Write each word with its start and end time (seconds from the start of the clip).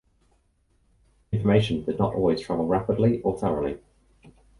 Information 1.31 1.85
did 1.85 1.99
not 1.99 2.15
always 2.15 2.41
travel 2.41 2.65
rapidly 2.65 3.21
or 3.21 3.37
thoroughly. 3.37 3.77